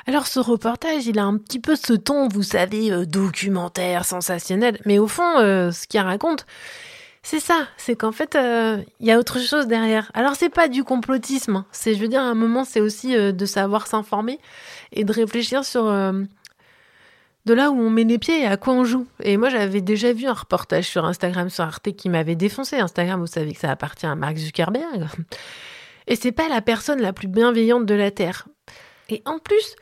Alors 0.06 0.26
ce 0.26 0.40
reportage, 0.40 1.06
il 1.06 1.18
a 1.18 1.24
un 1.24 1.36
petit 1.36 1.60
peu 1.60 1.76
ce 1.76 1.92
ton, 1.92 2.28
vous 2.28 2.42
savez, 2.42 2.92
euh, 2.92 3.06
documentaire, 3.06 4.04
sensationnel, 4.04 4.80
mais 4.84 4.98
au 4.98 5.06
fond, 5.06 5.38
euh, 5.38 5.70
ce 5.70 5.86
qu'il 5.86 6.00
raconte, 6.00 6.46
c'est 7.22 7.40
ça, 7.40 7.66
c'est 7.76 7.96
qu'en 7.96 8.12
fait, 8.12 8.34
euh, 8.34 8.82
il 9.00 9.06
y 9.06 9.12
a 9.12 9.18
autre 9.18 9.40
chose 9.40 9.66
derrière. 9.66 10.10
Alors 10.14 10.34
c'est 10.36 10.50
pas 10.50 10.68
du 10.68 10.84
complotisme, 10.84 11.56
hein. 11.56 11.66
c'est, 11.72 11.94
je 11.94 12.00
veux 12.00 12.08
dire, 12.08 12.20
à 12.20 12.26
un 12.26 12.34
moment, 12.34 12.64
c'est 12.64 12.80
aussi 12.80 13.14
de 13.14 13.46
savoir 13.46 13.86
s'informer 13.86 14.38
et 14.92 15.04
de 15.04 15.12
réfléchir 15.12 15.64
sur 15.64 15.84
de 17.46 17.52
là 17.52 17.70
où 17.70 17.78
on 17.78 17.90
met 17.90 18.04
les 18.04 18.18
pieds 18.18 18.42
et 18.42 18.46
à 18.46 18.56
quoi 18.56 18.74
on 18.74 18.84
joue. 18.84 19.06
Et 19.22 19.36
moi, 19.36 19.48
j'avais 19.50 19.80
déjà 19.80 20.12
vu 20.12 20.26
un 20.26 20.32
reportage 20.32 20.88
sur 20.88 21.04
Instagram, 21.04 21.50
sur 21.50 21.64
Arte, 21.64 21.92
qui 21.92 22.08
m'avait 22.08 22.36
défoncé. 22.36 22.76
Instagram, 22.76 23.20
vous 23.20 23.26
savez 23.26 23.52
que 23.52 23.60
ça 23.60 23.70
appartient 23.70 24.06
à 24.06 24.14
Mark 24.14 24.36
Zuckerberg. 24.36 25.06
Et 26.06 26.16
c'est 26.16 26.32
pas 26.32 26.48
la 26.48 26.60
personne 26.60 27.00
la 27.00 27.12
plus 27.12 27.28
bienveillante 27.28 27.86
de 27.86 27.94
la 27.94 28.10
Terre. 28.10 28.46
Et 29.08 29.22
en 29.26 29.38
plus, 29.38 29.76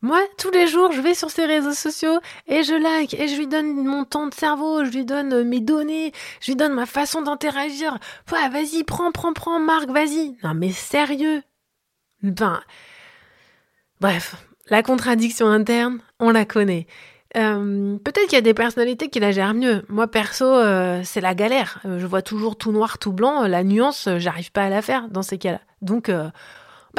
Moi, 0.00 0.20
tous 0.38 0.52
les 0.52 0.68
jours, 0.68 0.92
je 0.92 1.00
vais 1.00 1.14
sur 1.14 1.28
ses 1.30 1.44
réseaux 1.44 1.72
sociaux 1.72 2.20
et 2.46 2.62
je 2.62 2.74
like 2.74 3.14
et 3.14 3.26
je 3.26 3.36
lui 3.36 3.48
donne 3.48 3.84
mon 3.84 4.04
temps 4.04 4.28
de 4.28 4.34
cerveau, 4.34 4.84
je 4.84 4.90
lui 4.90 5.04
donne 5.04 5.32
euh, 5.32 5.44
mes 5.44 5.60
données, 5.60 6.12
je 6.40 6.52
lui 6.52 6.56
donne 6.56 6.72
ma 6.72 6.86
façon 6.86 7.20
d'interagir. 7.20 7.98
Ouais, 8.30 8.48
vas-y, 8.48 8.84
prends, 8.84 9.10
prends, 9.10 9.32
prends, 9.32 9.58
Marc, 9.58 9.88
vas-y. 9.90 10.36
Non, 10.44 10.54
mais 10.54 10.70
sérieux. 10.70 11.42
Ben, 12.22 12.60
bref, 14.00 14.36
la 14.68 14.84
contradiction 14.84 15.48
interne, 15.48 15.98
on 16.20 16.30
la 16.30 16.44
connaît. 16.44 16.86
Euh, 17.36 17.98
peut-être 17.98 18.26
qu'il 18.26 18.34
y 18.34 18.36
a 18.36 18.40
des 18.42 18.54
personnalités 18.54 19.08
qui 19.08 19.18
la 19.18 19.32
gèrent 19.32 19.52
mieux. 19.52 19.84
Moi, 19.88 20.06
perso, 20.06 20.46
euh, 20.46 21.00
c'est 21.02 21.20
la 21.20 21.34
galère. 21.34 21.80
je 21.84 22.06
vois 22.06 22.22
toujours 22.22 22.56
tout 22.56 22.70
noir, 22.70 22.98
tout 22.98 23.12
blanc. 23.12 23.48
La 23.48 23.64
nuance, 23.64 24.08
j'arrive 24.18 24.52
pas 24.52 24.62
à 24.62 24.68
la 24.68 24.80
faire 24.80 25.08
dans 25.08 25.22
ces 25.22 25.38
cas-là. 25.38 25.60
Donc, 25.82 26.10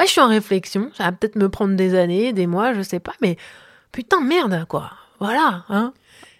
bah, 0.00 0.06
je 0.06 0.12
suis 0.12 0.20
en 0.22 0.28
réflexion, 0.28 0.90
ça 0.94 1.04
va 1.04 1.12
peut-être 1.12 1.36
me 1.36 1.50
prendre 1.50 1.76
des 1.76 1.94
années, 1.94 2.32
des 2.32 2.46
mois, 2.46 2.72
je 2.72 2.80
sais 2.80 3.00
pas, 3.00 3.12
mais 3.20 3.36
putain, 3.92 4.22
merde, 4.22 4.64
quoi. 4.66 4.92
Voilà, 5.18 5.66
hein. 5.68 5.92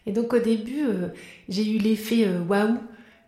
Et 0.07 0.13
donc, 0.13 0.33
au 0.33 0.39
début, 0.39 0.87
euh, 0.89 1.09
j'ai 1.51 1.71
eu 1.71 1.77
l'effet 1.77 2.27
euh, 2.27 2.41
waouh, 2.41 2.79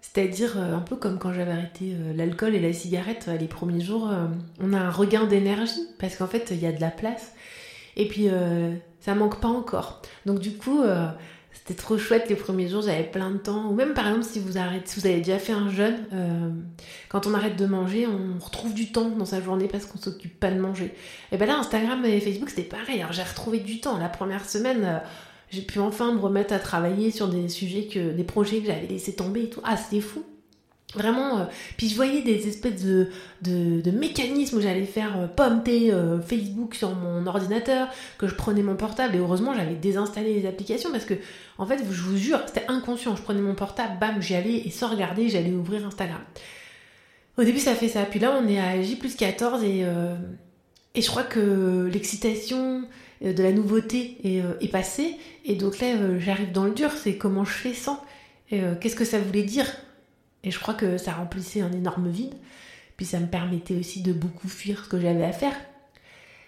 c'est-à-dire 0.01 0.55
euh, 0.57 0.75
un 0.75 0.81
peu 0.81 0.97
comme 0.97 1.19
quand 1.19 1.35
j'avais 1.35 1.53
arrêté 1.53 1.95
l'alcool 2.17 2.55
et 2.55 2.61
la 2.61 2.73
cigarette 2.73 3.29
les 3.39 3.47
premiers 3.47 3.83
jours, 3.83 4.11
on 4.59 4.73
a 4.73 4.79
un 4.79 4.91
regain 4.91 5.27
d'énergie, 5.27 5.87
parce 5.99 6.17
qu'en 6.17 6.27
fait, 6.27 6.49
il 6.51 6.63
y 6.63 6.67
a 6.67 6.73
de 6.73 6.81
la 6.81 6.91
place. 6.91 7.35
Et 7.97 8.09
puis, 8.09 8.29
ça 9.01 9.15
manque 9.15 9.39
pas 9.39 9.49
encore. 9.49 10.01
Donc, 10.25 10.39
du 10.39 10.57
coup, 10.57 10.83
c'était 11.53 11.75
trop 11.75 11.99
chouette 11.99 12.29
les 12.29 12.35
premiers 12.35 12.69
jours, 12.69 12.83
j'avais 12.83 13.05
plein 13.05 13.31
de 13.31 13.37
temps. 13.37 13.69
Ou 13.71 13.75
même 13.75 13.95
par 13.95 14.09
exemple 14.09 14.25
si 14.25 14.41
vous 14.41 14.59
arrêtez, 14.59 14.87
si 14.87 15.01
vous 15.01 15.07
avez 15.07 15.19
déjà 15.19 15.39
fait 15.39 15.53
un 15.53 15.71
jeûne, 15.71 15.99
euh, 16.13 16.51
quand 17.09 17.27
on 17.27 17.35
arrête 17.35 17.57
de 17.57 17.67
manger, 17.67 18.07
on 18.07 18.43
retrouve 18.43 18.75
du 18.75 18.91
temps 18.91 19.11
dans 19.11 19.25
sa 19.27 19.41
journée 19.41 19.69
parce 19.69 19.87
qu'on 19.87 19.99
s'occupe 19.99 20.39
pas 20.41 20.51
de 20.51 20.59
manger. 20.59 20.95
Et 21.31 21.37
ben 21.37 21.47
là 21.47 21.59
Instagram 21.59 22.05
et 22.05 22.21
Facebook 22.21 22.51
c'était 22.51 22.63
pareil. 22.63 23.01
Alors 23.01 23.13
j'ai 23.13 23.23
retrouvé 23.23 23.61
du 23.61 23.81
temps. 23.81 23.99
La 23.99 24.09
première 24.09 24.49
semaine, 24.49 24.85
euh, 24.85 24.99
j'ai 25.51 25.63
pu 25.63 25.79
enfin 25.79 26.13
me 26.13 26.19
remettre 26.19 26.55
à 26.55 26.59
travailler 26.59 27.11
sur 27.11 27.29
des 27.29 27.49
sujets 27.49 27.87
que, 27.87 28.13
des 28.13 28.25
projets 28.25 28.61
que 28.61 28.67
j'avais 28.67 28.87
laissé 28.87 29.15
tomber 29.15 29.45
et 29.45 29.51
tout. 29.51 29.61
Ah 29.65 29.77
c'était 29.77 30.01
fou. 30.01 30.25
Vraiment, 30.95 31.39
euh, 31.39 31.45
puis 31.79 31.89
je 31.89 31.97
voyais 31.97 32.21
des 32.21 32.49
espèces 32.49 32.85
de, 32.85 33.09
de, 33.41 33.91
mécanismes 33.91 34.59
où 34.59 34.61
j'allais 34.61 34.85
faire 34.85 35.19
euh, 35.19 35.27
pomper 35.27 35.91
euh, 35.91 36.21
Facebook 36.21 36.75
sur 36.75 36.95
mon 36.95 37.27
ordinateur, 37.27 37.89
que 38.19 38.27
je 38.27 38.35
prenais 38.35 38.63
mon 38.63 38.77
portable, 38.77 39.17
et 39.17 39.19
heureusement 39.19 39.55
j'avais 39.55 39.75
désinstallé 39.75 40.35
les 40.35 40.47
applications 40.47 40.91
parce 40.91 41.07
que, 41.07 41.15
en 41.57 41.65
fait, 41.65 41.79
je 41.79 42.03
vous 42.03 42.17
jure, 42.17 42.41
c'était 42.47 42.67
inconscient. 42.69 43.17
Je 43.17 43.23
prenais 43.23 43.41
mon 43.41 43.55
portable, 43.55 43.99
bam, 43.99 44.21
j'y 44.21 44.35
allais, 44.35 44.63
et 44.67 44.71
sans 44.71 44.89
regarder, 44.89 45.31
j'allais 45.31 45.53
ouvrir 45.53 45.87
Instagram. 45.87 46.21
Au 47.39 47.45
début, 47.45 47.59
ça 47.59 47.75
fait 47.75 47.89
ça. 47.89 48.03
Puis 48.03 48.21
là, 48.21 48.39
on 48.39 48.47
est 48.47 48.61
à 48.61 48.83
J 48.83 48.97
plus 48.97 49.17
14, 49.17 49.65
et, 49.65 49.87
et 50.95 51.01
je 51.01 51.07
crois 51.09 51.23
que 51.23 51.89
l'excitation 51.91 52.83
de 53.23 53.43
la 53.43 53.53
nouveauté 53.53 54.19
est, 54.25 54.43
est 54.61 54.69
passée, 54.69 55.17
et 55.47 55.55
donc 55.55 55.81
là, 55.81 56.19
j'arrive 56.19 56.53
dans 56.53 56.65
le 56.65 56.73
dur, 56.73 56.91
c'est 56.93 57.17
comment 57.17 57.47
je 57.47 57.53
fais 57.53 57.73
sans? 57.73 58.05
Qu'est-ce 58.51 58.97
que 58.97 59.07
ça 59.07 59.19
voulait 59.19 59.45
dire? 59.45 59.67
Et 60.45 60.51
je 60.51 60.59
crois 60.59 60.75
que 60.75 60.99
ça 60.99 61.13
remplissait 61.13 61.61
un 61.61 61.73
énorme 61.73 62.09
vide. 62.09 62.35
Puis 62.97 63.07
ça 63.07 63.21
me 63.21 63.27
permettait 63.27 63.77
aussi 63.77 64.03
de 64.03 64.13
beaucoup 64.13 64.49
fuir 64.49 64.85
ce 64.85 64.89
que 64.89 65.01
j'avais 65.01 65.25
à 65.25 65.33
faire. 65.33 65.55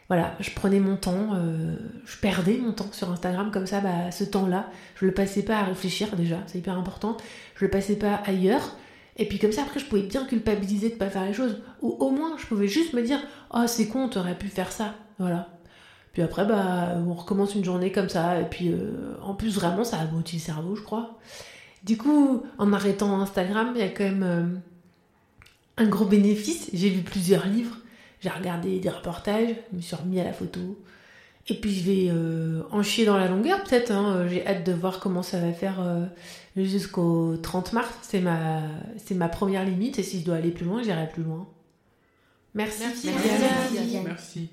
Voilà, 0.09 0.35
je 0.39 0.51
prenais 0.51 0.81
mon 0.81 0.97
temps, 0.97 1.31
euh, 1.35 1.77
je 2.05 2.19
perdais 2.19 2.59
mon 2.59 2.73
temps 2.73 2.93
sur 2.93 3.11
Instagram 3.11 3.51
comme 3.51 3.67
ça, 3.67 3.81
bah, 3.81 4.11
ce 4.11 4.25
temps-là, 4.25 4.69
je 4.97 5.07
le 5.07 5.15
passais 5.15 5.43
pas 5.43 5.57
à 5.57 5.65
réfléchir 5.65 6.15
déjà, 6.15 6.37
c'est 6.47 6.59
hyper 6.59 6.77
important, 6.77 7.17
je 7.57 7.65
le 7.65 7.71
passais 7.71 7.97
pas 7.97 8.17
ailleurs, 8.27 8.77
et 9.17 9.27
puis 9.27 9.39
comme 9.39 9.53
ça 9.53 9.63
après 9.63 9.81
je 9.81 9.87
pouvais 9.87 10.03
bien 10.03 10.27
culpabiliser 10.27 10.91
de 10.91 10.97
pas 10.97 11.09
faire 11.09 11.25
les 11.25 11.33
choses, 11.33 11.63
ou 11.81 11.97
au 12.01 12.11
moins 12.11 12.37
je 12.37 12.45
pouvais 12.45 12.69
juste 12.69 12.93
me 12.93 13.01
dire, 13.01 13.19
oh 13.55 13.65
c'est 13.67 13.89
con, 13.89 14.11
t'aurais 14.11 14.37
pu 14.37 14.49
faire 14.49 14.73
ça, 14.73 14.95
voilà. 15.19 15.49
Puis 16.13 16.21
après 16.21 16.45
bah 16.45 16.97
on 16.99 17.15
recommence 17.15 17.55
une 17.55 17.65
journée 17.65 17.91
comme 17.91 18.11
ça, 18.11 18.39
et 18.39 18.45
puis 18.45 18.73
euh, 18.73 19.17
en 19.23 19.35
plus 19.35 19.55
vraiment 19.55 19.85
ça 19.85 20.01
abrutit 20.01 20.37
le 20.37 20.43
cerveau 20.43 20.77
je 20.77 20.83
crois. 20.83 21.19
Du 21.85 21.99
coup, 21.99 22.43
en 22.59 22.73
arrêtant 22.73 23.21
Instagram, 23.21 23.73
il 23.75 23.81
y 23.81 23.85
a 23.85 23.89
quand 23.89 24.05
même 24.05 24.23
euh, 24.23 24.47
un 25.77 25.87
gros 25.87 26.07
bénéfice. 26.07 26.71
J'ai 26.73 26.89
lu 26.89 27.03
plusieurs 27.03 27.47
livres, 27.47 27.77
j'ai 28.21 28.31
regardé 28.31 28.81
des 28.81 28.89
reportages, 28.89 29.55
je 29.71 29.77
me 29.77 29.83
suis 29.83 29.95
remis 29.95 30.19
à 30.19 30.25
la 30.25 30.33
photo. 30.33 30.79
Et 31.47 31.55
puis 31.55 31.75
je 31.75 31.85
vais 31.85 32.09
euh, 32.11 32.63
en 32.71 32.83
chier 32.83 33.05
dans 33.05 33.19
la 33.19 33.29
longueur 33.29 33.63
peut-être. 33.65 33.91
Hein. 33.91 34.27
J'ai 34.29 34.47
hâte 34.47 34.65
de 34.65 34.73
voir 34.73 34.99
comment 34.99 35.23
ça 35.23 35.39
va 35.39 35.53
faire 35.53 35.79
euh, 35.81 36.07
jusqu'au 36.57 37.37
30 37.37 37.75
mars. 37.75 37.95
C'est 38.01 38.21
ma, 38.21 38.63
c'est 38.97 39.15
ma 39.15 39.29
première 39.29 39.65
limite. 39.65 39.99
Et 39.99 40.03
si 40.03 40.21
je 40.21 40.25
dois 40.25 40.37
aller 40.37 40.53
plus 40.53 40.65
loin, 40.65 40.83
j'irai 40.83 41.07
plus 41.07 41.23
loin. 41.23 41.47
Merci. 42.55 42.81
Merci. 42.85 43.11
Merci. 43.13 43.99
Merci. 44.03 44.51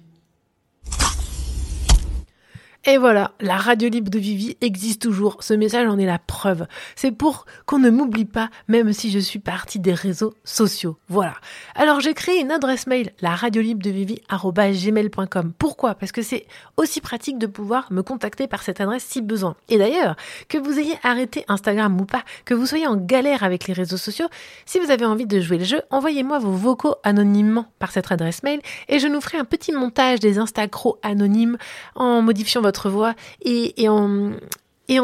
Et 2.83 2.97
voilà, 2.97 3.33
la 3.39 3.57
radio 3.57 3.89
libre 3.89 4.09
de 4.09 4.17
Vivi 4.17 4.57
existe 4.59 5.03
toujours. 5.03 5.43
Ce 5.43 5.53
message 5.53 5.87
en 5.87 5.99
est 5.99 6.05
la 6.07 6.17
preuve. 6.17 6.65
C'est 6.95 7.11
pour 7.11 7.45
qu'on 7.67 7.77
ne 7.77 7.91
m'oublie 7.91 8.25
pas, 8.25 8.49
même 8.67 8.91
si 8.91 9.11
je 9.11 9.19
suis 9.19 9.37
partie 9.37 9.77
des 9.77 9.93
réseaux 9.93 10.33
sociaux. 10.43 10.97
Voilà. 11.07 11.35
Alors 11.75 11.99
j'ai 11.99 12.15
créé 12.15 12.41
une 12.41 12.49
adresse 12.49 12.87
mail, 12.87 13.11
la 13.21 13.35
radio 13.35 13.61
libre 13.61 13.83
de 13.83 13.91
Vivi 13.91 14.19
gmail.com. 14.31 15.53
Pourquoi? 15.59 15.93
Parce 15.93 16.11
que 16.11 16.23
c'est 16.23 16.47
aussi 16.75 17.01
pratique 17.01 17.37
de 17.37 17.45
pouvoir 17.45 17.91
me 17.91 18.01
contacter 18.01 18.47
par 18.47 18.63
cette 18.63 18.81
adresse 18.81 19.03
si 19.03 19.21
besoin. 19.21 19.55
Et 19.69 19.77
d'ailleurs, 19.77 20.15
que 20.49 20.57
vous 20.57 20.79
ayez 20.79 20.95
arrêté 21.03 21.45
Instagram 21.49 22.01
ou 22.01 22.05
pas, 22.05 22.23
que 22.45 22.55
vous 22.55 22.65
soyez 22.65 22.87
en 22.87 22.95
galère 22.97 23.43
avec 23.43 23.67
les 23.67 23.73
réseaux 23.73 23.97
sociaux, 23.97 24.27
si 24.65 24.79
vous 24.79 24.89
avez 24.89 25.05
envie 25.05 25.27
de 25.27 25.39
jouer 25.39 25.59
le 25.59 25.65
jeu, 25.65 25.83
envoyez-moi 25.91 26.39
vos 26.39 26.53
vocaux 26.53 26.95
anonymement 27.03 27.67
par 27.77 27.91
cette 27.91 28.11
adresse 28.11 28.41
mail 28.41 28.59
et 28.89 28.97
je 28.97 29.07
nous 29.07 29.21
ferai 29.21 29.37
un 29.37 29.45
petit 29.45 29.71
montage 29.71 30.19
des 30.19 30.39
Instagros 30.39 30.97
anonymes 31.03 31.59
en 31.93 32.23
modifiant 32.23 32.61
votre 32.61 32.70
votre 32.71 32.89
voix 32.89 33.15
et, 33.41 33.89
en, 33.89 34.31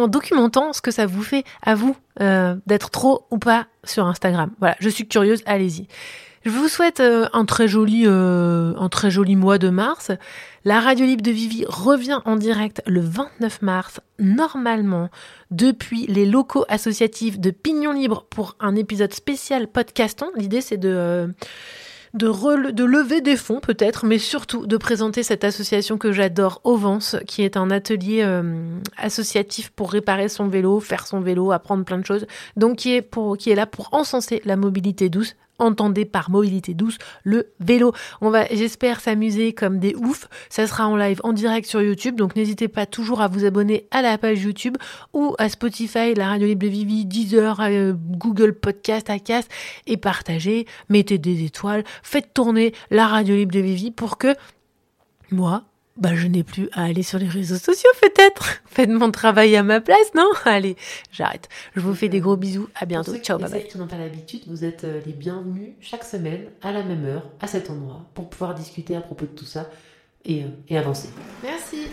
documentant 0.07 0.71
ce 0.71 0.81
que 0.81 0.91
ça 0.91 1.05
vous 1.05 1.21
fait 1.21 1.43
à 1.61 1.75
vous 1.75 1.97
euh, 2.21 2.55
d'être 2.65 2.89
trop 2.91 3.25
ou 3.29 3.39
pas 3.39 3.67
sur 3.83 4.05
Instagram. 4.05 4.51
Voilà, 4.59 4.77
je 4.79 4.87
suis 4.89 5.05
curieuse, 5.05 5.43
allez-y. 5.45 5.87
Je 6.45 6.51
vous 6.51 6.69
souhaite 6.69 7.01
euh, 7.01 7.27
un 7.33 7.43
très 7.43 7.67
joli, 7.67 8.03
euh, 8.05 8.73
un 8.77 8.87
très 8.87 9.11
joli 9.11 9.35
mois 9.35 9.57
de 9.57 9.69
mars. 9.69 10.11
La 10.63 10.79
radio 10.79 11.05
libre 11.05 11.21
de 11.21 11.31
Vivi 11.31 11.65
revient 11.67 12.21
en 12.23 12.37
direct 12.37 12.81
le 12.85 13.01
29 13.01 13.61
mars, 13.61 13.99
normalement, 14.17 15.09
depuis 15.51 16.05
les 16.07 16.25
locaux 16.25 16.63
associatifs 16.69 17.37
de 17.37 17.51
Pignon 17.51 17.91
Libre 17.91 18.25
pour 18.29 18.55
un 18.61 18.77
épisode 18.77 19.13
spécial 19.13 19.67
podcaston. 19.67 20.27
L'idée, 20.37 20.61
c'est 20.61 20.77
de 20.77 21.33
de, 22.13 22.71
de 22.71 22.83
lever 22.83 23.21
des 23.21 23.37
fonds 23.37 23.59
peut-être, 23.59 24.05
mais 24.05 24.17
surtout 24.17 24.65
de 24.65 24.77
présenter 24.77 25.23
cette 25.23 25.43
association 25.43 25.97
que 25.97 26.11
j'adore, 26.11 26.61
Ovance, 26.63 27.15
qui 27.27 27.43
est 27.43 27.57
un 27.57 27.71
atelier 27.71 28.21
euh, 28.23 28.79
associatif 28.97 29.69
pour 29.71 29.91
réparer 29.91 30.29
son 30.29 30.47
vélo, 30.47 30.79
faire 30.79 31.07
son 31.07 31.21
vélo, 31.21 31.51
apprendre 31.51 31.83
plein 31.83 31.97
de 31.97 32.05
choses, 32.05 32.27
donc 32.55 32.77
qui 32.77 32.95
est, 32.95 33.01
pour, 33.01 33.37
qui 33.37 33.51
est 33.51 33.55
là 33.55 33.65
pour 33.65 33.89
encenser 33.91 34.41
la 34.45 34.55
mobilité 34.55 35.09
douce 35.09 35.35
entendez 35.59 36.05
par 36.05 36.29
mobilité 36.29 36.73
douce 36.73 36.97
le 37.23 37.53
vélo. 37.59 37.93
On 38.21 38.29
va, 38.29 38.45
j'espère, 38.47 38.99
s'amuser 38.99 39.53
comme 39.53 39.79
des 39.79 39.95
oufs. 39.95 40.27
Ça 40.49 40.67
sera 40.67 40.87
en 40.87 40.95
live, 40.95 41.19
en 41.23 41.33
direct 41.33 41.67
sur 41.67 41.81
YouTube. 41.81 42.15
Donc 42.15 42.35
n'hésitez 42.35 42.67
pas 42.67 42.85
toujours 42.85 43.21
à 43.21 43.27
vous 43.27 43.45
abonner 43.45 43.87
à 43.91 44.01
la 44.01 44.17
page 44.17 44.43
YouTube 44.43 44.77
ou 45.13 45.35
à 45.37 45.49
Spotify, 45.49 46.13
la 46.13 46.27
radio 46.29 46.47
libre 46.47 46.63
de 46.63 46.69
Vivi, 46.69 47.05
Deezer, 47.05 47.59
euh, 47.61 47.93
Google 47.93 48.53
Podcast, 48.53 49.09
Acast 49.09 49.49
et 49.85 49.97
partagez, 49.97 50.65
mettez 50.89 51.17
des 51.17 51.43
étoiles, 51.43 51.83
faites 52.03 52.33
tourner 52.33 52.73
la 52.91 53.07
radio 53.07 53.35
libre 53.35 53.53
de 53.53 53.59
Vivi 53.59 53.91
pour 53.91 54.17
que 54.17 54.35
moi, 55.31 55.63
bah, 55.97 56.15
je 56.15 56.27
n'ai 56.27 56.43
plus 56.43 56.69
à 56.73 56.83
aller 56.83 57.03
sur 57.03 57.19
les 57.19 57.27
réseaux 57.27 57.57
sociaux, 57.57 57.89
peut-être. 58.01 58.61
Faites 58.65 58.89
mon 58.89 59.11
travail 59.11 59.55
à 59.55 59.63
ma 59.63 59.81
place, 59.81 60.13
non? 60.15 60.29
Allez, 60.45 60.75
j'arrête. 61.11 61.49
Je 61.75 61.81
vous 61.81 61.93
fais 61.95 62.09
des 62.09 62.19
gros 62.19 62.37
bisous. 62.37 62.69
À 62.75 62.85
bientôt. 62.85 63.15
Ciao, 63.17 63.37
bye 63.37 63.49
bye. 63.49 63.67
Qui 63.67 63.77
n'ont 63.77 63.87
pas 63.87 63.97
l'habitude, 63.97 64.43
vous 64.47 64.63
êtes 64.63 64.83
euh, 64.83 65.01
les 65.05 65.13
bienvenus 65.13 65.73
chaque 65.81 66.03
semaine, 66.03 66.45
à 66.61 66.71
la 66.71 66.83
même 66.83 67.05
heure, 67.05 67.29
à 67.41 67.47
cet 67.47 67.69
endroit, 67.69 68.05
pour 68.13 68.29
pouvoir 68.29 68.53
discuter 68.53 68.95
à 68.95 69.01
propos 69.01 69.25
de 69.25 69.31
tout 69.31 69.45
ça 69.45 69.69
et, 70.25 70.43
euh, 70.43 70.47
et 70.69 70.77
avancer. 70.77 71.09
Merci. 71.43 71.87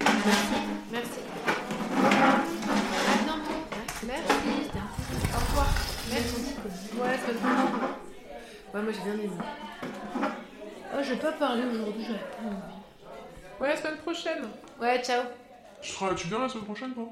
Merci. 0.00 0.50
Merci. 0.92 1.20
Merci. 4.06 4.78
Au 5.34 5.38
revoir. 5.38 5.74
Merci. 6.10 6.54
Ouais, 6.98 7.18
c'est 7.26 7.32
Ouais, 8.74 8.82
moi 8.82 8.92
j'ai 8.92 9.02
bien 9.10 9.14
aimé. 9.14 9.30
Oh, 10.94 11.02
je 11.02 11.10
vais 11.10 11.20
pas 11.20 11.32
parler 11.32 11.62
aujourd'hui, 11.70 12.04
j'avais 12.04 12.18
pas 12.18 12.46
envie. 12.48 12.85
Ouais, 13.60 13.68
la 13.68 13.76
semaine 13.76 13.96
prochaine. 13.98 14.48
Ouais, 14.80 15.02
ciao. 15.02 15.24
Tu, 15.80 15.92
seras, 15.92 16.14
tu 16.14 16.28
viens 16.28 16.40
la 16.40 16.48
semaine 16.48 16.64
prochaine, 16.64 16.94
toi? 16.94 17.08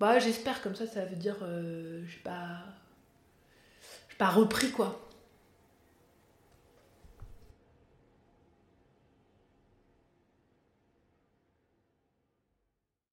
Bah, 0.00 0.18
j'espère, 0.18 0.62
comme 0.62 0.74
ça, 0.74 0.86
ça 0.86 1.04
veut 1.04 1.16
dire. 1.16 1.36
Euh, 1.42 2.04
j'ai 2.06 2.18
pas. 2.18 2.60
J'ai 4.08 4.16
pas 4.16 4.28
repris, 4.28 4.70
quoi. 4.70 5.07